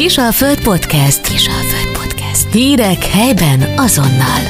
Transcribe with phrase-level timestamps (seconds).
[0.00, 1.28] Kisalföld Podcast.
[1.28, 2.52] Kisalföld Podcast.
[2.52, 4.40] Hírek helyben azonnal.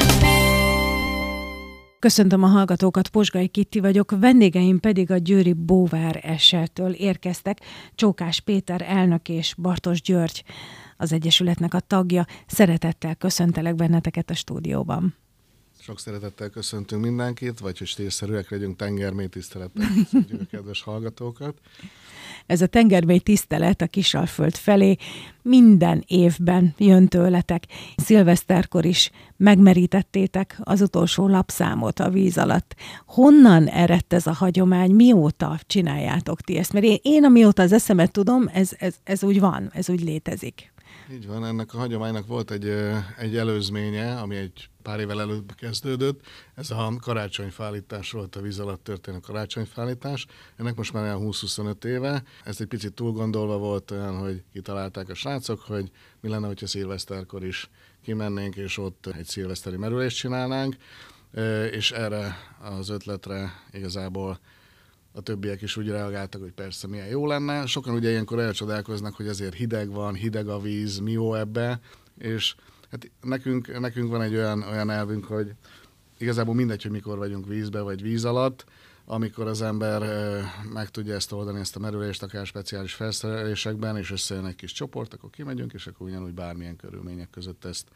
[1.99, 7.57] Köszöntöm a hallgatókat, Posgai Kitti vagyok, vendégeim pedig a Győri Bóvár esetől érkeztek,
[7.95, 10.43] Csókás Péter elnök és Bartos György,
[10.97, 12.25] az Egyesületnek a tagja.
[12.47, 15.15] Szeretettel köszöntelek benneteket a stúdióban.
[15.79, 21.59] Sok szeretettel köszöntünk mindenkit, vagy hogy stílszerűek legyünk, tengermély tisztelettel köszöntjük a kedves hallgatókat.
[22.51, 24.95] Ez a tengermély tisztelet a Kisalföld felé
[25.41, 27.63] minden évben jön tőletek.
[27.95, 32.75] Szilveszterkor is megmerítettétek az utolsó lapszámot a víz alatt.
[33.05, 34.91] Honnan eredt ez a hagyomány?
[34.91, 36.73] Mióta csináljátok ti ezt?
[36.73, 40.71] Mert én, én amióta az eszemet tudom, ez, ez, ez úgy van, ez úgy létezik.
[41.13, 42.67] Így van, ennek a hagyománynak volt egy,
[43.17, 46.21] egy előzménye, ami egy pár évvel előbb kezdődött.
[46.55, 50.25] Ez a karácsonyfállítás volt, a víz alatt történő karácsonyfállítás.
[50.55, 52.23] Ennek most már olyan 20-25 éve.
[52.43, 56.67] Ez egy picit túl gondolva volt olyan, hogy kitalálták a srácok, hogy mi lenne, hogyha
[56.67, 57.69] szilveszterkor is
[58.03, 60.75] kimennénk, és ott egy szilveszteri merülést csinálnánk.
[61.71, 64.39] És erre az ötletre igazából
[65.11, 67.65] a többiek is úgy reagáltak, hogy persze milyen jó lenne.
[67.65, 71.79] Sokan ugye ilyenkor elcsodálkoznak, hogy ezért hideg van, hideg a víz, mi jó ebbe,
[72.17, 72.55] és
[72.91, 75.53] hát nekünk, nekünk van egy olyan, olyan elvünk, hogy
[76.17, 78.65] igazából mindegy, hogy mikor vagyunk vízbe vagy víz alatt,
[79.05, 80.01] amikor az ember
[80.73, 85.13] meg tudja ezt oldani, ezt a merülést, akár speciális felszerelésekben, és összejön egy kis csoport,
[85.13, 87.87] akkor kimegyünk, és akkor ugyanúgy bármilyen körülmények között ezt,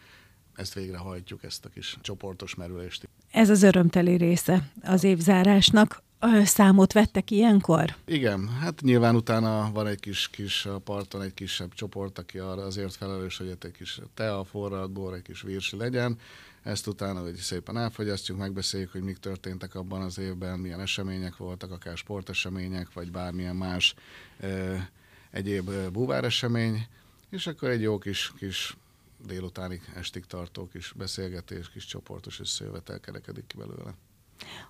[0.56, 3.10] ezt végrehajtjuk, ezt a kis csoportos merülést.
[3.32, 6.04] Ez az örömteli része az évzárásnak
[6.44, 7.96] számot vettek ilyenkor?
[8.06, 12.96] Igen, hát nyilván utána van egy kis, kis parton egy kisebb csoport, aki arra azért
[12.96, 16.18] felelős, hogy egy kis tea, forrad, bor, egy kis virsi legyen.
[16.64, 21.72] Ezt utána hogy szépen elfogyasztjuk, megbeszéljük, hogy mik történtek abban az évben, milyen események voltak,
[21.72, 23.96] akár sportesemények, vagy bármilyen más
[24.40, 24.90] e,
[25.32, 26.88] egyéb búváresemény,
[27.30, 28.78] és akkor egy jó kis, kis
[29.26, 33.94] délutáni estig tartó kis beszélgetés, kis csoportos összejövetel kerekedik ki belőle.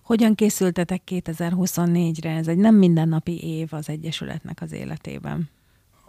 [0.02, 2.30] Hogyan készültetek 2024-re?
[2.30, 5.50] Ez egy nem mindennapi év az Egyesületnek az életében.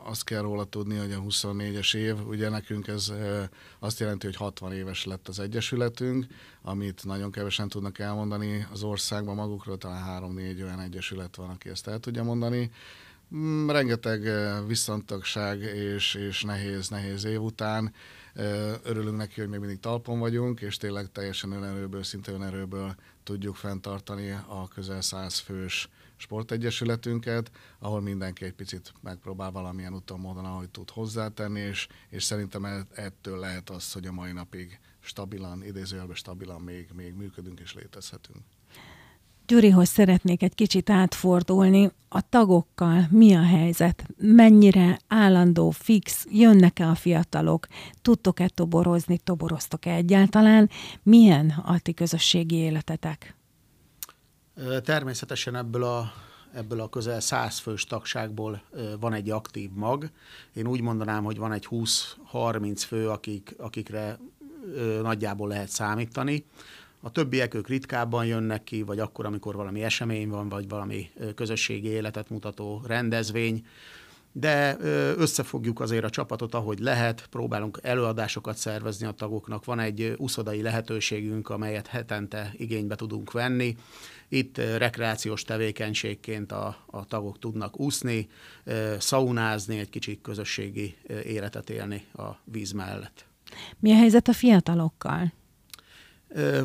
[0.09, 3.13] Azt kell róla tudni, hogy a 24-es év, ugye nekünk ez
[3.79, 6.27] azt jelenti, hogy 60 éves lett az Egyesületünk,
[6.63, 11.87] amit nagyon kevesen tudnak elmondani az országban magukról, talán 3-4 olyan Egyesület van, aki ezt
[11.87, 12.71] el tudja mondani.
[13.35, 14.31] Mm, rengeteg
[14.67, 17.93] visszantagság és, és nehéz, nehéz év után
[18.83, 24.31] örülünk neki, hogy még mindig talpon vagyunk, és tényleg teljesen önerőből, szinte önerőből tudjuk fenntartani
[24.31, 30.91] a közel száz fős sportegyesületünket, ahol mindenki egy picit megpróbál valamilyen úton, módon, ahogy tud
[30.91, 36.61] hozzátenni, és, és szerintem e, ettől lehet az, hogy a mai napig stabilan, idézőjelben stabilan
[36.61, 38.43] még, még működünk és létezhetünk.
[39.47, 41.91] Gyurihoz szeretnék egy kicsit átfordulni.
[42.09, 44.07] A tagokkal mi a helyzet?
[44.17, 46.27] Mennyire állandó, fix?
[46.31, 47.67] Jönnek-e a fiatalok?
[48.03, 49.19] Tudtok-e toborozni?
[49.19, 50.71] Toboroztok-e egyáltalán?
[51.03, 53.37] Milyen a ti közösségi életetek?
[54.83, 56.13] Természetesen ebből a
[56.55, 58.63] ebből a közel 100 fős tagságból
[59.01, 60.11] van egy aktív mag.
[60.53, 64.19] Én úgy mondanám, hogy van egy 20-30 fő, akik, akikre
[65.03, 66.45] nagyjából lehet számítani.
[67.01, 71.89] A többiek ők ritkábban jönnek ki, vagy akkor, amikor valami esemény van, vagy valami közösségi
[71.89, 73.67] életet mutató rendezvény,
[74.33, 74.77] de
[75.17, 81.49] összefogjuk azért a csapatot, ahogy lehet, próbálunk előadásokat szervezni a tagoknak, van egy uszodai lehetőségünk,
[81.49, 83.77] amelyet hetente igénybe tudunk venni.
[84.29, 88.29] Itt rekreációs tevékenységként a, a tagok tudnak úszni,
[88.99, 93.27] szaunázni, egy kicsit közösségi életet élni a víz mellett.
[93.79, 95.33] Mi a helyzet a fiatalokkal?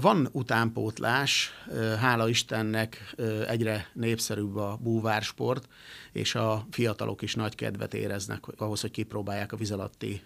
[0.02, 1.52] Van utánpótlás,
[2.00, 3.16] hála Istennek
[3.48, 5.68] egyre népszerűbb a búvársport,
[6.12, 10.22] és a fiatalok is nagy kedvet éreznek ahhoz, hogy kipróbálják a vízalatti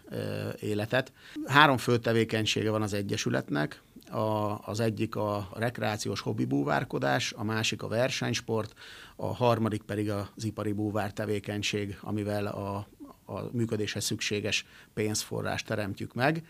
[0.60, 1.12] életet.
[1.46, 7.84] Három fő tevékenysége van az Egyesületnek, a, az egyik a rekreációs hobbi búvárkodás, a másik
[7.84, 8.74] a versenysport,
[9.16, 12.88] a harmadik pedig az ipari búvár tevékenység, amivel a,
[13.26, 16.46] a működéshez szükséges pénzforrást teremtjük meg.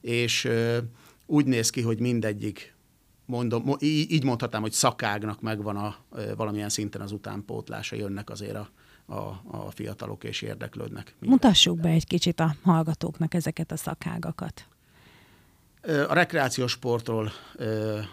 [0.00, 0.48] És
[1.28, 2.74] úgy néz ki, hogy mindegyik
[3.24, 5.96] mondom, így mondhatnám, hogy szakágnak megvan a,
[6.36, 8.68] valamilyen szinten az utánpótlása, jönnek azért a,
[9.06, 11.14] a, a fiatalok és érdeklődnek.
[11.20, 14.68] Mutassuk be egy kicsit a hallgatóknak ezeket a szakágakat.
[15.82, 17.32] A rekreációs sportról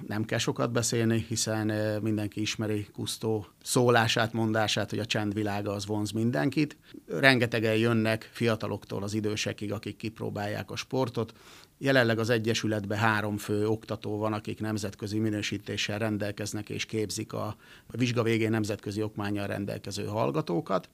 [0.08, 1.72] nem kell sokat beszélni, hiszen
[2.02, 6.78] mindenki ismeri Kusztó szólását, mondását, hogy a csendvilága az vonz mindenkit.
[7.08, 11.34] Rengetegen jönnek fiataloktól az idősekig, akik kipróbálják a sportot.
[11.78, 17.56] Jelenleg az Egyesületben három fő oktató van, akik nemzetközi minősítéssel rendelkeznek és képzik a
[17.88, 20.90] vizsga végén nemzetközi okmányjal rendelkező hallgatókat.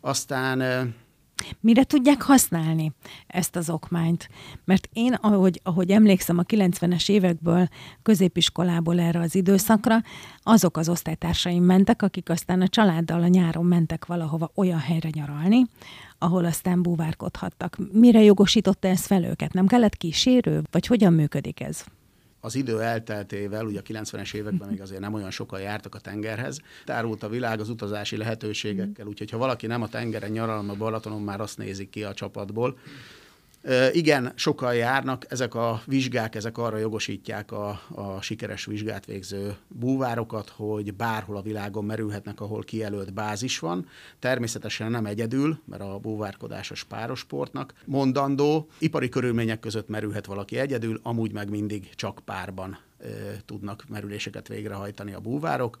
[0.00, 0.94] Aztán
[1.60, 2.92] Mire tudják használni
[3.26, 4.28] ezt az okmányt?
[4.64, 7.68] Mert én, ahogy, ahogy emlékszem a 90-es évekből,
[8.02, 10.02] középiskolából erre az időszakra,
[10.42, 15.64] azok az osztálytársaim mentek, akik aztán a családdal a nyáron mentek valahova olyan helyre nyaralni,
[16.18, 17.76] ahol aztán búvárkodhattak.
[17.92, 19.52] Mire jogosította ez fel őket?
[19.52, 20.62] Nem kellett kísérő?
[20.70, 21.84] Vagy hogyan működik ez?
[22.40, 26.60] Az idő elteltével, ugye a 90-es években még azért nem olyan sokan jártak a tengerhez,
[26.84, 31.40] tárult a világ az utazási lehetőségekkel, úgyhogy ha valaki nem a tengeren nyaral, Balatonon már
[31.40, 32.78] azt nézik ki a csapatból,
[33.92, 40.48] igen, sokan járnak, ezek a vizsgák, ezek arra jogosítják a, a sikeres vizsgát végző búvárokat,
[40.48, 43.88] hogy bárhol a világon merülhetnek, ahol kijelölt bázis van.
[44.18, 48.68] Természetesen nem egyedül, mert a búvárkodás a párosportnak mondandó.
[48.78, 53.06] Ipari körülmények között merülhet valaki egyedül, amúgy meg mindig csak párban e,
[53.44, 55.78] tudnak merüléseket végrehajtani a búvárok.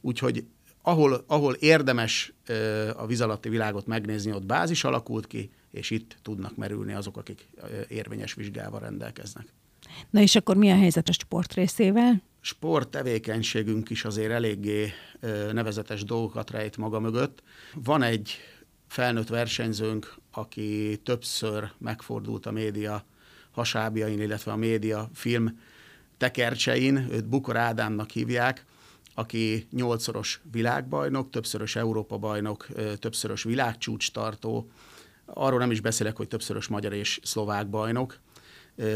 [0.00, 0.44] Úgyhogy
[0.88, 2.32] ahol, ahol érdemes
[2.96, 7.48] a víz alatti világot megnézni, ott bázis alakult ki, és itt tudnak merülni azok, akik
[7.88, 9.46] érvényes vizsgával rendelkeznek.
[10.10, 12.22] Na és akkor mi a helyzet a sport részével?
[12.40, 14.92] Sport tevékenységünk is azért eléggé
[15.52, 17.42] nevezetes dolgokat rejt maga mögött.
[17.74, 18.38] Van egy
[18.86, 23.04] felnőtt versenyzőnk, aki többször megfordult a média
[23.50, 25.60] hasábjain, illetve a média film
[26.16, 28.64] tekercsein, őt Bukor Ádámnak hívják,
[29.18, 32.66] aki nyolcszoros világbajnok, többszörös Európa-bajnok,
[32.98, 34.70] többszörös világcsúcs tartó,
[35.34, 38.18] Arról nem is beszélek, hogy többszörös magyar és szlovák bajnok.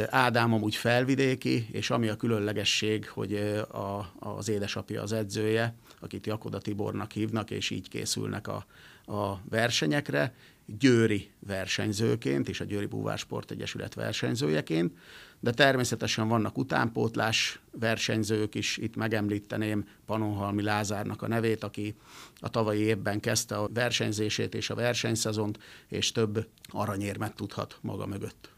[0.07, 3.35] Ádám amúgy felvidéki, és ami a különlegesség, hogy
[3.71, 8.67] a, az édesapja az edzője, akit Jakoda Tibornak hívnak, és így készülnek a,
[9.07, 10.35] a versenyekre,
[10.79, 14.93] győri versenyzőként és a Győri Búvársport Egyesület versenyzőjeként,
[15.41, 21.95] de természetesen vannak utánpótlás versenyzők is, itt megemlíteném Panonhalmi Lázárnak a nevét, aki
[22.41, 25.59] a tavalyi évben kezdte a versenyzését és a versenyszezont,
[25.89, 28.51] és több aranyérmet tudhat maga mögött.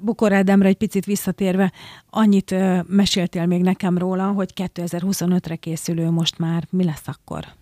[0.00, 1.72] Bukor Ádámra egy picit visszatérve,
[2.10, 7.57] annyit ö, meséltél még nekem róla, hogy 2025-re készülő most már mi lesz akkor?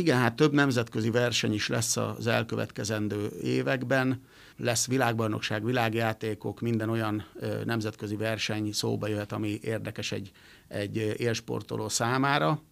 [0.00, 4.22] Igen, hát több nemzetközi verseny is lesz az elkövetkezendő években.
[4.56, 7.24] Lesz világbajnokság, világjátékok, minden olyan
[7.64, 10.30] nemzetközi verseny szóba jöhet, ami érdekes egy,
[10.68, 12.62] egy élsportoló számára.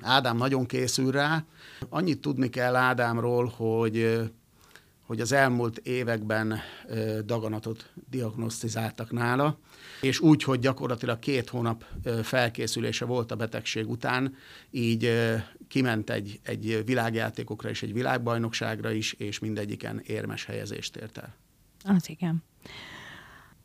[0.00, 1.44] Ádám nagyon készül rá.
[1.88, 4.20] Annyit tudni kell Ádámról, hogy
[5.06, 6.60] hogy az elmúlt években
[7.24, 9.58] daganatot diagnosztizáltak nála,
[10.00, 11.84] és úgy, hogy gyakorlatilag két hónap
[12.22, 14.36] felkészülése volt a betegség után,
[14.70, 15.10] így
[15.68, 21.34] kiment egy, egy világjátékokra és egy világbajnokságra is, és mindegyiken érmes helyezést ért el.
[21.84, 22.42] Az igen.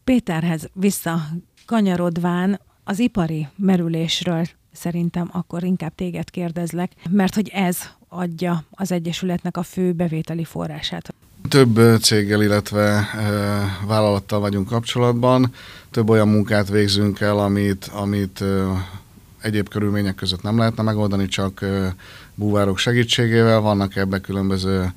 [0.03, 1.27] Péterhez vissza
[1.65, 7.77] kanyarodván az ipari merülésről szerintem akkor inkább téged kérdezlek, mert hogy ez
[8.07, 11.13] adja az Egyesületnek a fő bevételi forrását.
[11.47, 13.07] Több céggel, illetve
[13.87, 15.53] vállalattal vagyunk kapcsolatban,
[15.91, 18.43] több olyan munkát végzünk el, amit, amit
[19.41, 21.65] egyéb körülmények között nem lehetne megoldani, csak
[22.35, 23.59] búvárok segítségével.
[23.59, 24.93] Vannak ebbe különböző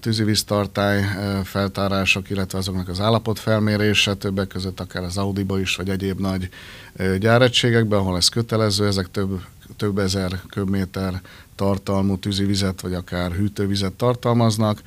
[0.00, 1.04] tűzivíztartály
[1.44, 6.48] feltárások, illetve azoknak az állapot felmérése, többek között akár az Audiba is, vagy egyéb nagy
[7.18, 9.40] gyáregységekben, ahol ez kötelező, ezek több,
[9.76, 11.20] több ezer köbméter
[11.54, 14.80] tartalmú tűzivizet, vagy akár hűtővizet tartalmaznak.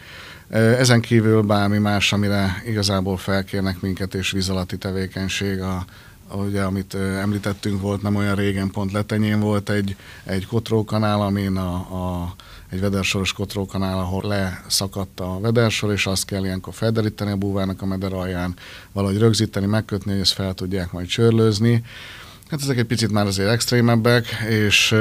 [0.50, 5.86] Ezen kívül bármi más, amire igazából felkérnek minket, és víz alatti tevékenység, a,
[6.32, 11.74] ugye, amit említettünk, volt nem olyan régen, pont letenyén volt egy, egy kotrókanál, amin a,
[11.74, 12.36] a
[12.70, 17.86] egy vedersoros kotrókanál, ahol leszakadt a vedersor, és azt kell ilyenkor felderíteni a búvárnak a
[17.86, 18.56] meder alján,
[18.92, 21.84] valahogy rögzíteni, megkötni, hogy ezt fel tudják majd csörlőzni.
[22.50, 24.96] Hát ezek egy picit már azért extrémebbek, és,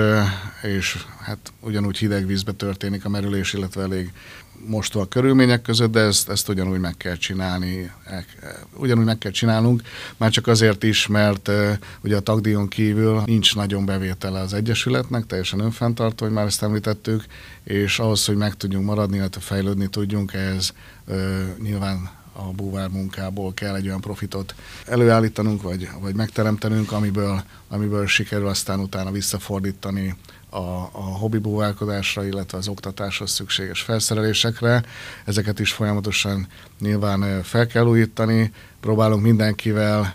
[0.63, 4.13] és hát ugyanúgy hideg vízbe történik a merülés, illetve elég
[4.67, 7.91] mostoha körülmények között, de ezt, ezt ugyanúgy meg kell csinálni,
[8.75, 9.83] ugyanúgy meg kell csinálnunk,
[10.17, 11.51] már csak azért is, mert
[12.01, 17.25] ugye a tagdíjon kívül nincs nagyon bevétele az Egyesületnek, teljesen önfenntartó, hogy már ezt említettük,
[17.65, 20.73] és ahhoz, hogy meg tudjunk maradni, illetve fejlődni tudjunk, ehhez
[21.63, 24.55] nyilván a búvár munkából kell egy olyan profitot
[24.87, 30.17] előállítanunk, vagy, vagy megteremtenünk, amiből, amiből sikerül aztán utána visszafordítani
[30.51, 30.59] a,
[30.93, 34.83] a hobbi búválkodásra, illetve az oktatáshoz szükséges felszerelésekre.
[35.25, 36.47] Ezeket is folyamatosan
[36.81, 38.53] nyilván fel kell újítani.
[38.81, 40.15] Próbálunk mindenkivel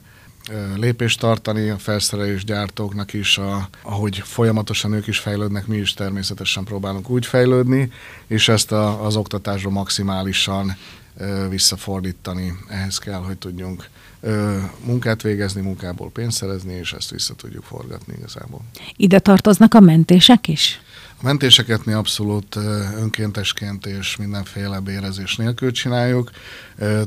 [0.75, 6.63] lépést tartani, a felszerelés gyártóknak is, a, ahogy folyamatosan ők is fejlődnek, mi is természetesen
[6.63, 7.91] próbálunk úgy fejlődni,
[8.27, 10.75] és ezt a, az oktatásra maximálisan
[11.49, 12.53] visszafordítani.
[12.67, 13.89] Ehhez kell, hogy tudjunk
[14.85, 18.61] munkát végezni, munkából pénzt szerezni, és ezt vissza tudjuk forgatni igazából.
[18.95, 20.81] Ide tartoznak a mentések is?
[21.17, 22.55] A mentéseket mi abszolút
[22.95, 26.31] önkéntesként és mindenféle bérezés nélkül csináljuk.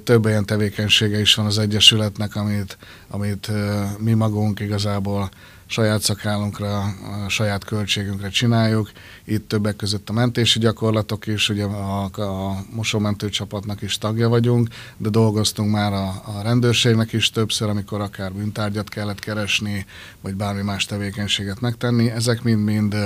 [0.04, 3.50] Több olyan tevékenysége is van az Egyesületnek, amit, amit
[3.98, 5.30] mi magunk igazából
[5.74, 6.82] saját szakállunkra,
[7.24, 8.90] a saját költségünkre csináljuk.
[9.24, 14.68] Itt többek között a mentési gyakorlatok is, ugye a, a mosómentő csapatnak is tagja vagyunk,
[14.96, 19.86] de dolgoztunk már a, a rendőrségnek is többször, amikor akár bűntárgyat kellett keresni,
[20.20, 22.10] vagy bármi más tevékenységet megtenni.
[22.10, 22.96] Ezek mind-mind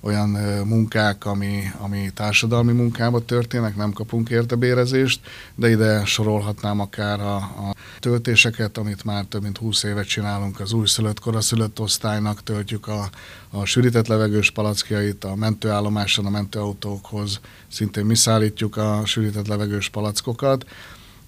[0.00, 0.28] olyan
[0.64, 5.20] munkák, ami, ami társadalmi munkába történnek, nem kapunk érte bérezést,
[5.54, 10.72] de ide sorolhatnám akár a, a töltéseket, amit már több mint 20 évet csinálunk az
[10.72, 13.10] újszülött, koraszülött osztálynak, töltjük a,
[13.50, 20.64] a sűrített levegős palackjait a mentőállomáson, a mentőautókhoz, szintén mi szállítjuk a sűrített levegős palackokat,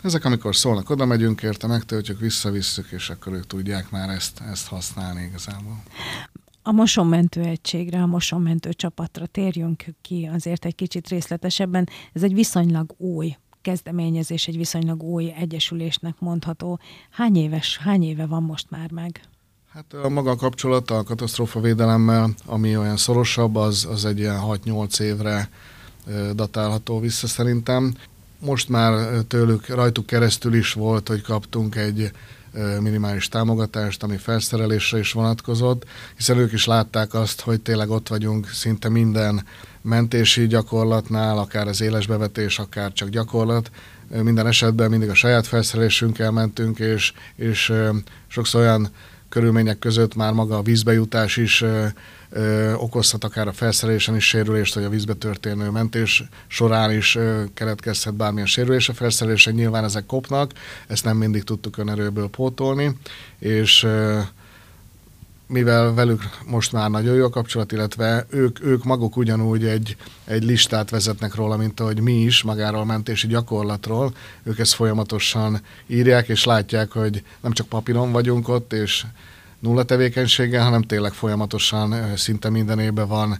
[0.02, 4.66] ezek, amikor szólnak, oda megyünk érte, megtöltjük, visszavisszük, és akkor ők tudják már ezt, ezt
[4.66, 5.82] használni igazából.
[6.68, 11.88] A mosonmentő egységre, a mosonmentő csapatra térjünk ki azért egy kicsit részletesebben.
[12.12, 16.80] Ez egy viszonylag új kezdeményezés, egy viszonylag új egyesülésnek mondható.
[17.10, 19.20] Hány éves, hány éve van most már meg?
[19.68, 25.50] Hát a maga kapcsolata a katasztrófavédelemmel, ami olyan szorosabb, az, az egy ilyen 6-8 évre
[26.34, 27.94] datálható vissza szerintem.
[28.38, 32.10] Most már tőlük, rajtuk keresztül is volt, hogy kaptunk egy
[32.80, 35.84] minimális támogatást, ami felszerelésre is vonatkozott,
[36.16, 39.44] hiszen ők is látták azt, hogy tényleg ott vagyunk szinte minden
[39.82, 43.70] mentési gyakorlatnál, akár az élesbevetés, akár csak gyakorlat,
[44.22, 47.72] minden esetben mindig a saját felszerelésünkkel mentünk, és, és
[48.26, 48.88] sokszor olyan
[49.28, 51.64] körülmények között már maga a vízbejutás is
[52.30, 57.42] ö, okozhat akár a felszerelésen is sérülést, vagy a vízbe történő mentés során is ö,
[57.54, 59.54] keletkezhet bármilyen sérülés a felszerelésen.
[59.54, 60.52] Nyilván ezek kopnak,
[60.86, 62.96] ezt nem mindig tudtuk önerőből pótolni,
[63.38, 64.20] és ö,
[65.48, 70.44] mivel velük most már nagyon jó a kapcsolat, illetve ők, ők maguk ugyanúgy egy, egy
[70.44, 74.14] listát vezetnek róla, mint ahogy mi is magáról mentési gyakorlatról.
[74.42, 79.04] Ők ezt folyamatosan írják, és látják, hogy nem csak papíron vagyunk ott, és
[79.58, 83.38] nulla tevékenységgel, hanem tényleg folyamatosan szinte minden évben van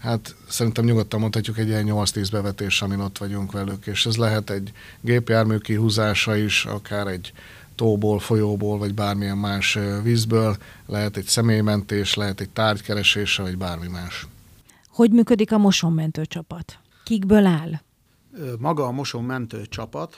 [0.00, 4.50] hát szerintem nyugodtan mondhatjuk egy ilyen 8-10 bevetés, amin ott vagyunk velük, és ez lehet
[4.50, 7.32] egy gépjármű kihúzása is, akár egy
[7.80, 10.56] tóból, folyóból, vagy bármilyen más vízből,
[10.86, 14.26] lehet egy személymentés, lehet egy tárgykeresése, vagy bármi más.
[14.88, 16.78] Hogy működik a mosonmentő csapat?
[17.04, 17.80] Kikből áll?
[18.58, 20.16] Maga a mosonmentő csapat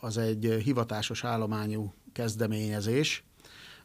[0.00, 3.24] az egy hivatásos állományú kezdeményezés,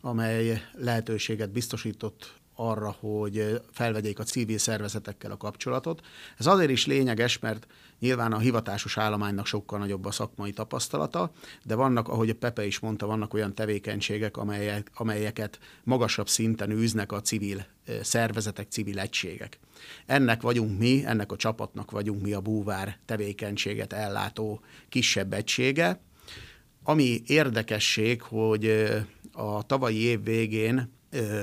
[0.02, 6.02] amely lehetőséget biztosított arra, hogy felvegyék a civil szervezetekkel a kapcsolatot.
[6.38, 7.68] Ez azért is lényeges, mert
[8.00, 11.32] nyilván a hivatásos állománynak sokkal nagyobb a szakmai tapasztalata,
[11.64, 17.12] de vannak, ahogy a Pepe is mondta, vannak olyan tevékenységek, amelyek, amelyeket magasabb szinten űznek
[17.12, 17.66] a civil
[18.02, 19.60] szervezetek, civil egységek.
[20.06, 26.02] Ennek vagyunk mi, ennek a csapatnak vagyunk mi a búvár tevékenységet ellátó kisebb egysége.
[26.84, 28.88] Ami érdekesség, hogy
[29.32, 30.98] a tavalyi év végén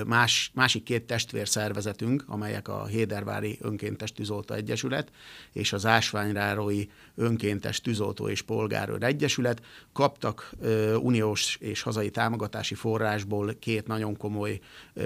[0.06, 5.11] más, másik két testvérszervezetünk, amelyek a Hédervári Önkéntes Tűzoltó Egyesület
[5.52, 10.54] és az Ásványrárói Önkéntes Tűzoltó és Polgárőr Egyesület kaptak
[11.00, 14.61] uniós és hazai támogatási forrásból két nagyon komoly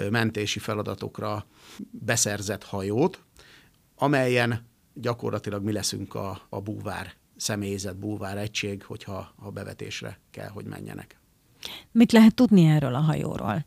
[0.09, 1.45] mentési feladatokra
[1.91, 3.23] beszerzett hajót,
[3.95, 10.65] amelyen gyakorlatilag mi leszünk a, a búvár személyzet, búvár egység, hogyha a bevetésre kell, hogy
[10.65, 11.19] menjenek.
[11.91, 13.65] Mit lehet tudni erről a hajóról?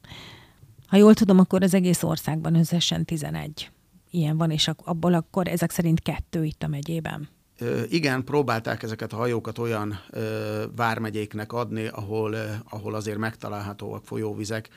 [0.95, 3.71] Ha jól tudom, akkor az egész országban összesen 11
[4.11, 7.29] ilyen van, és abból akkor ezek szerint kettő itt a megyében.
[7.89, 12.37] Igen, próbálták ezeket a hajókat olyan ö, vármegyéknek adni, ahol,
[12.69, 14.69] ahol azért megtalálhatóak folyóvizek,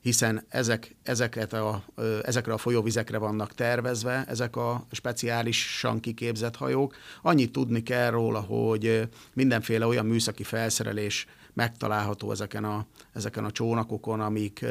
[0.00, 1.84] hiszen ezek, ezeket a,
[2.22, 6.94] ezekre a folyóvizekre vannak tervezve, ezek a speciálisan kiképzett hajók.
[7.22, 14.20] Annyit tudni kell róla, hogy mindenféle olyan műszaki felszerelés megtalálható ezeken a, ezeken a csónakokon,
[14.20, 14.64] amik,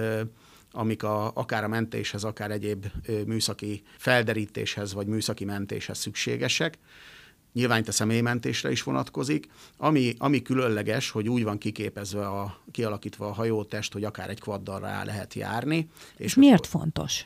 [0.72, 2.86] amik a, akár a mentéshez, akár egyéb
[3.26, 6.78] műszaki felderítéshez vagy műszaki mentéshez szükségesek.
[7.56, 9.48] Nyilván itt a személymentésre is vonatkozik.
[9.78, 14.80] Ami, ami különleges, hogy úgy van kiképezve, a, kialakítva a hajótest, hogy akár egy kvaddal
[14.80, 15.90] rá lehet járni.
[16.18, 17.26] És miért akkor, fontos?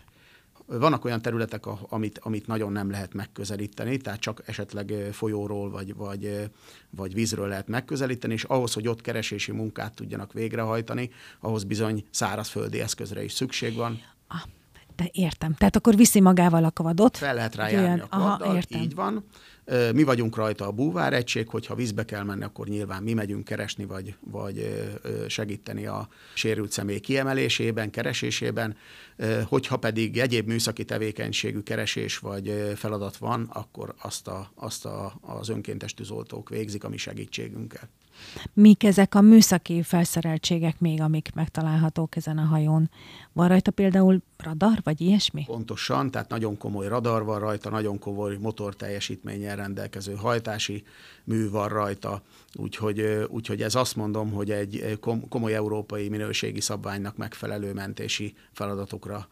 [0.65, 6.50] Vannak olyan területek, amit, amit nagyon nem lehet megközelíteni, tehát csak esetleg folyóról vagy, vagy,
[6.89, 11.09] vagy vízről lehet megközelíteni, és ahhoz, hogy ott keresési munkát tudjanak végrehajtani,
[11.39, 14.01] ahhoz bizony szárazföldi eszközre is szükség van.
[14.27, 14.41] Ah,
[14.95, 15.53] de értem.
[15.53, 17.17] Tehát akkor viszi magával a kvadot?
[17.17, 18.81] Fel lehet rá járni a kvaddal, Aha, értem.
[18.81, 19.24] így van.
[19.93, 23.85] Mi vagyunk rajta a búvár egység, hogyha vízbe kell menni, akkor nyilván mi megyünk keresni,
[23.85, 24.85] vagy, vagy
[25.27, 28.77] segíteni a sérült személy kiemelésében, keresésében.
[29.45, 35.49] Hogyha pedig egyéb műszaki tevékenységű keresés vagy feladat van, akkor azt, a, azt a, az
[35.49, 37.89] önkéntes tűzoltók végzik a mi segítségünkkel.
[38.53, 42.89] Mik ezek a műszaki felszereltségek még, amik megtalálhatók ezen a hajón?
[43.33, 45.43] Van rajta például radar, vagy ilyesmi?
[45.45, 50.83] Pontosan, tehát nagyon komoly radar van rajta, nagyon komoly motor teljesítménnyel rendelkező hajtási
[51.23, 52.21] mű van rajta,
[52.53, 54.99] úgyhogy, úgyhogy ez azt mondom, hogy egy
[55.29, 59.27] komoly európai minőségi szabványnak megfelelő mentési feladatokra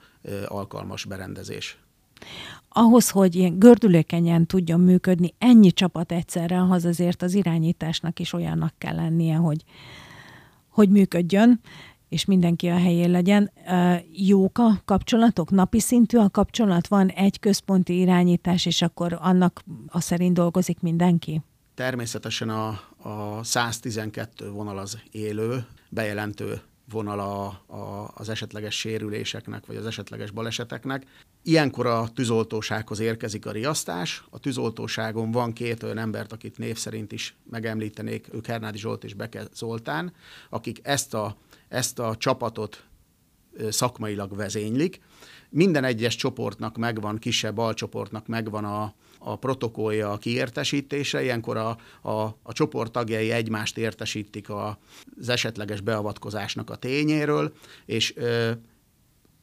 [0.47, 1.77] alkalmas berendezés
[2.69, 8.73] ahhoz, hogy ilyen gördülékenyen tudjon működni ennyi csapat egyszerre, ahhoz azért az irányításnak is olyannak
[8.77, 9.63] kell lennie, hogy,
[10.69, 11.59] hogy működjön,
[12.09, 13.51] és mindenki a helyén legyen.
[14.11, 15.51] Jók a kapcsolatok?
[15.51, 16.87] Napi szintű a kapcsolat?
[16.87, 21.41] Van egy központi irányítás, és akkor annak a szerint dolgozik mindenki?
[21.75, 29.75] Természetesen a, a 112 vonal az élő, bejelentő vonal a, a, az esetleges sérüléseknek, vagy
[29.75, 31.05] az esetleges baleseteknek.
[31.43, 34.23] Ilyenkor a tűzoltósághoz érkezik a riasztás.
[34.29, 39.13] A tűzoltóságon van két olyan embert, akit név szerint is megemlítenék, ők Hernádi Zsolt és
[39.13, 40.13] Beke Zoltán,
[40.49, 42.83] akik ezt a, ezt a csapatot
[43.69, 45.01] szakmailag vezénylik.
[45.49, 52.11] Minden egyes csoportnak megvan, kisebb alcsoportnak megvan a, a protokollja a kiértesítése, ilyenkor a, a,
[52.43, 57.53] a csoport tagjai egymást értesítik az esetleges beavatkozásnak a tényéről,
[57.85, 58.51] és ö,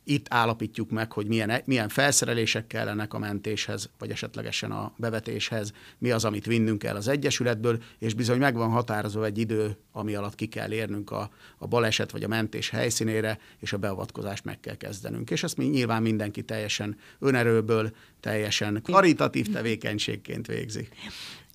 [0.04, 6.10] itt állapítjuk meg, hogy milyen, milyen felszerelések kellenek a mentéshez, vagy esetlegesen a bevetéshez, mi
[6.10, 10.34] az, amit vinnünk kell az Egyesületből, és bizony meg van határozva egy idő, ami alatt
[10.34, 14.76] ki kell érnünk a, a baleset vagy a mentés helyszínére, és a beavatkozást meg kell
[14.76, 15.30] kezdenünk.
[15.30, 20.88] És ezt mi nyilván mindenki teljesen önerőből, teljesen karitatív tevékenységként végzi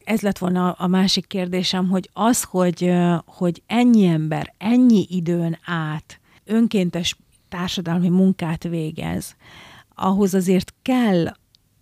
[0.03, 2.91] ez lett volna a másik kérdésem, hogy az, hogy,
[3.25, 7.15] hogy ennyi ember, ennyi időn át önkéntes
[7.49, 9.35] társadalmi munkát végez,
[9.95, 11.25] ahhoz azért kell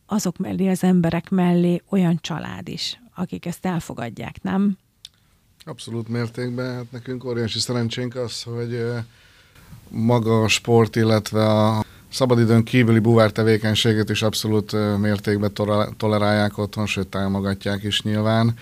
[0.06, 4.78] azok mellé, az emberek mellé olyan család is, akik ezt elfogadják, nem?
[5.66, 6.76] Abszolút mértékben.
[6.76, 8.86] Hát nekünk óriási szerencsénk az, hogy
[9.90, 15.54] maga a sport, illetve a szabadidőn kívüli buvár tevékenységet is abszolút mértékben
[15.98, 18.54] tolerálják otthon, sőt támogatják is nyilván.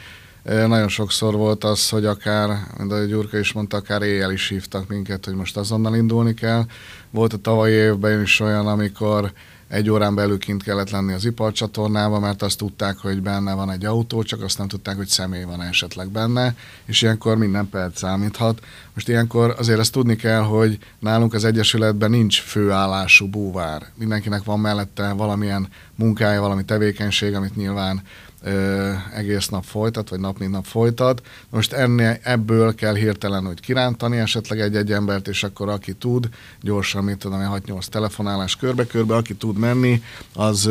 [0.46, 2.50] Nagyon sokszor volt az, hogy akár,
[2.90, 6.66] a Gyurka is mondta, akár éjjel is hívtak minket, hogy most azonnal indulni kell.
[7.10, 9.32] Volt a tavalyi évben is olyan, amikor
[9.68, 13.86] egy órán belül kint kellett lenni az iparcsatornába, mert azt tudták, hogy benne van egy
[13.86, 16.56] autó, csak azt nem tudták, hogy személy van esetleg benne,
[16.86, 18.60] és ilyenkor minden perc számíthat.
[18.94, 23.86] Most ilyenkor azért ezt tudni kell, hogy nálunk az Egyesületben nincs főállású búvár.
[23.96, 28.02] Mindenkinek van mellette valamilyen munkája, valami tevékenység, amit nyilván
[28.46, 31.22] ö, egész nap folytat, vagy nap mint nap folytat.
[31.50, 36.30] Most ennél, ebből kell hirtelen, hogy kirántani esetleg egy-egy embert, és akkor aki tud,
[36.62, 40.04] gyorsan, mit tudom, 6-8 telefonálás körbe-körbe, aki tud menni,
[40.34, 40.70] az,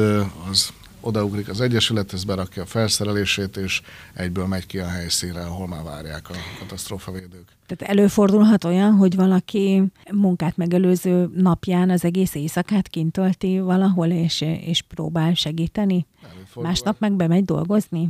[0.51, 3.83] az odaugrik az Egyesülethez, berakja a felszerelését, és
[4.15, 7.49] egyből megy ki a helyszínre, ahol már várják a katasztrófavédők.
[7.67, 9.83] Tehát előfordulhat olyan, hogy valaki
[10.13, 16.07] munkát megelőző napján az egész éjszakát kint tölti valahol, és, és próbál segíteni?
[16.62, 18.09] Másnap meg bemegy dolgozni?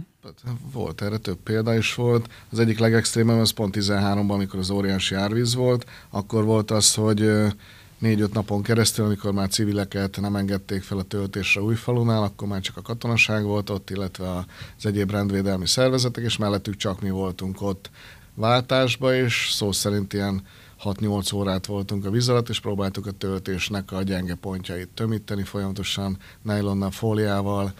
[0.72, 2.28] Volt erre több példa is volt.
[2.50, 5.86] Az egyik legextrémebb az pont 13-ban, amikor az óriási árvíz volt.
[6.10, 7.30] Akkor volt az, hogy
[7.98, 12.76] négy-öt napon keresztül, amikor már civileket nem engedték fel a töltésre Újfalunál, akkor már csak
[12.76, 14.28] a katonaság volt ott, illetve
[14.76, 17.90] az egyéb rendvédelmi szervezetek, és mellettük csak mi voltunk ott
[18.34, 20.42] váltásba, és szó szerint ilyen
[20.84, 26.18] 6-8 órát voltunk a víz alatt, és próbáltuk a töltésnek a gyenge pontjait tömíteni, folyamatosan
[26.42, 27.72] nylonnal, fóliával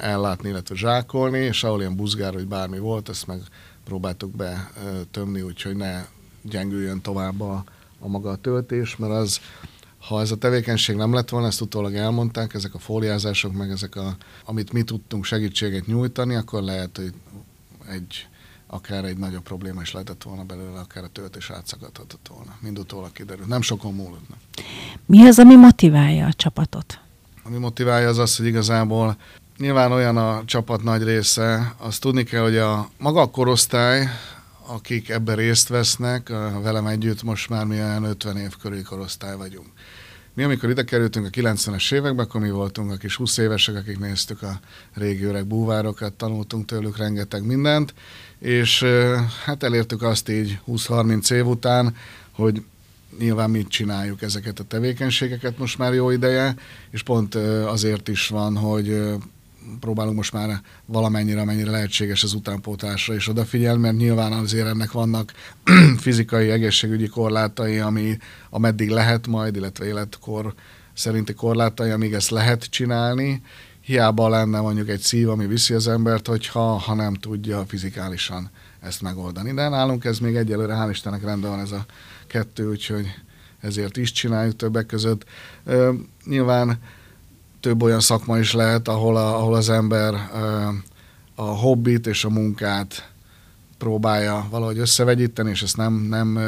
[0.00, 3.40] ellátni, illetve zsákolni, és ahol ilyen buzgár, vagy bármi volt, ezt meg
[3.84, 6.04] próbáltuk betömni, úgyhogy ne
[6.42, 7.64] gyengüljön tovább a,
[8.00, 9.40] a maga a töltés, mert az,
[9.98, 13.96] ha ez a tevékenység nem lett volna, ezt utólag elmondták, ezek a fóliázások, meg ezek
[13.96, 17.12] a, amit mi tudtunk segítséget nyújtani, akkor lehet, hogy
[17.88, 18.28] egy
[18.66, 22.56] akár egy nagyobb probléma is lehetett volna belőle, akár a töltés átszakadhatott volna.
[22.60, 23.48] Mind utólag kiderült.
[23.48, 24.26] Nem sokon múlott.
[25.06, 27.00] Mi az, ami motiválja a csapatot?
[27.42, 29.16] Ami motiválja az az, hogy igazából
[29.58, 34.08] nyilván olyan a csapat nagy része, azt tudni kell, hogy a maga a korosztály,
[34.66, 36.28] akik ebben részt vesznek,
[36.62, 39.66] velem együtt most már mi olyan 50 év körüli korosztály vagyunk.
[40.34, 43.98] Mi, amikor ide kerültünk a 90-es években, akkor mi voltunk a kis 20 évesek, akik
[43.98, 44.60] néztük a
[44.94, 47.94] régi öreg búvárokat, tanultunk tőlük rengeteg mindent,
[48.38, 48.84] és
[49.44, 51.96] hát elértük azt így 20-30 év után,
[52.32, 52.62] hogy
[53.18, 56.54] nyilván mit csináljuk ezeket a tevékenységeket most már jó ideje,
[56.90, 59.18] és pont azért is van, hogy
[59.80, 65.32] próbálunk most már valamennyire, amennyire lehetséges az utánpótlásra is odafigyelni, mert nyilván azért ennek vannak
[66.04, 68.18] fizikai, egészségügyi korlátai, ami
[68.50, 70.54] ameddig lehet majd, illetve életkor
[70.94, 73.42] szerinti korlátai, amíg ezt lehet csinálni,
[73.80, 78.50] hiába lenne mondjuk egy szív, ami viszi az embert, hogyha ha nem tudja fizikálisan
[78.80, 79.52] ezt megoldani.
[79.52, 81.86] De nálunk ez még egyelőre, hál' Istennek rendben van ez a
[82.26, 83.06] kettő, úgyhogy
[83.60, 85.24] ezért is csináljuk többek között.
[85.64, 85.92] Ö,
[86.24, 86.78] nyilván
[87.60, 90.14] több olyan szakma is lehet, ahol, a, ahol az ember
[91.34, 93.10] a hobbit és a munkát
[93.78, 96.38] próbálja valahogy összevegyíteni, és ezt nem, nem,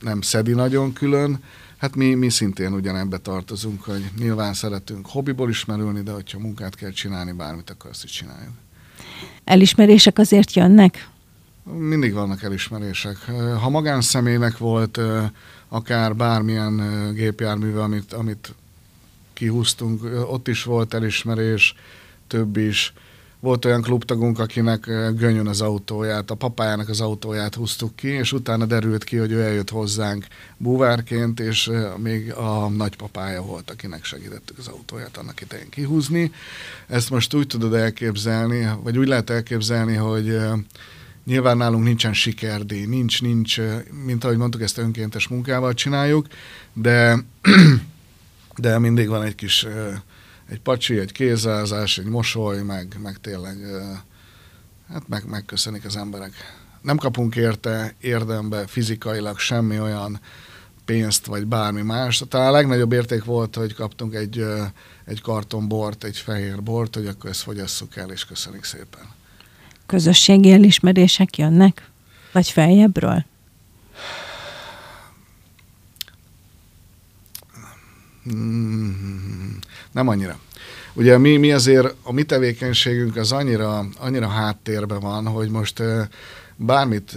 [0.00, 1.42] nem szedi nagyon külön.
[1.76, 6.90] Hát mi, mi szintén ugyanebbe tartozunk, hogy nyilván szeretünk hobbiból ismerülni, de hogyha munkát kell
[6.90, 8.52] csinálni, bármit, akkor azt is csináljuk.
[9.44, 11.08] Elismerések azért jönnek?
[11.78, 13.16] Mindig vannak elismerések.
[13.60, 15.00] Ha magánszemélynek volt
[15.68, 16.82] akár bármilyen
[17.14, 18.54] gépjárműve, amit, amit
[19.42, 21.74] kihúztunk, ott is volt elismerés,
[22.26, 22.92] több is.
[23.40, 24.84] Volt olyan klubtagunk, akinek
[25.16, 29.42] gönyön az autóját, a papájának az autóját húztuk ki, és utána derült ki, hogy ő
[29.42, 30.26] eljött hozzánk
[30.56, 36.32] búvárként, és még a nagypapája volt, akinek segítettük az autóját annak idején kihúzni.
[36.86, 40.38] Ezt most úgy tudod elképzelni, vagy úgy lehet elképzelni, hogy
[41.24, 43.60] Nyilván nálunk nincsen sikerdíj, nincs, nincs,
[44.04, 46.26] mint ahogy mondtuk, ezt önkéntes munkával csináljuk,
[46.72, 47.18] de,
[48.56, 49.66] de mindig van egy kis,
[50.48, 53.56] egy pacsi, egy kézázás, egy mosoly, meg, meg tényleg,
[54.88, 56.32] hát meg, megköszönik az emberek.
[56.82, 60.20] Nem kapunk érte érdembe fizikailag semmi olyan
[60.84, 62.24] pénzt, vagy bármi más.
[62.28, 64.44] Talán a legnagyobb érték volt, hogy kaptunk egy,
[65.04, 69.20] egy karton bort, egy fehér bort, hogy akkor ezt fogyasszuk el, és köszönjük szépen
[69.92, 71.90] közösségi elismerések jönnek?
[72.32, 73.24] Vagy feljebbről?
[78.34, 79.56] Mm,
[79.92, 80.38] nem annyira.
[80.92, 85.82] Ugye mi, mi azért, a mi tevékenységünk az annyira, annyira háttérben van, hogy most
[86.56, 87.16] bármit,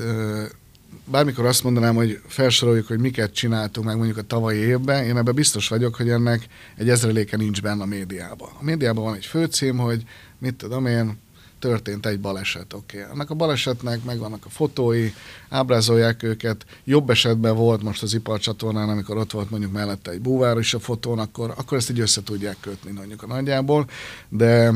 [1.06, 5.36] bármikor azt mondanám, hogy felsoroljuk, hogy miket csináltunk meg mondjuk a tavalyi évben, én ebben
[5.36, 8.50] biztos vagyok, hogy ennek egy ezreléke nincs benne a médiában.
[8.60, 10.04] A médiában van egy főcím, hogy
[10.38, 11.18] mit tudom én,
[11.60, 13.00] történt egy baleset, oké.
[13.00, 13.12] Okay.
[13.12, 15.12] Annak a balesetnek megvannak a fotói,
[15.50, 16.66] ábrázolják őket.
[16.84, 20.80] Jobb esetben volt most az iparcsatornán, amikor ott volt mondjuk mellette egy búvár is a
[20.80, 23.90] fotón, akkor, akkor ezt így össze tudják kötni mondjuk a nagyjából.
[24.30, 24.74] De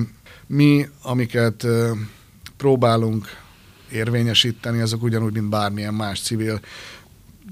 [0.47, 1.65] mi, amiket
[2.57, 3.27] próbálunk
[3.91, 6.59] érvényesíteni, azok ugyanúgy, mint bármilyen más civil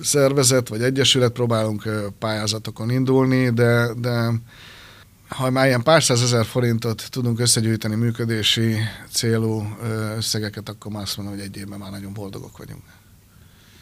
[0.02, 4.32] szervezet vagy egyesület, próbálunk pályázatokon indulni, de, de
[5.28, 8.78] ha már ilyen pár százezer forintot tudunk összegyűjteni működési
[9.10, 9.78] célú
[10.16, 12.84] összegeket, akkor már azt mondom, hogy egy évben már nagyon boldogok vagyunk.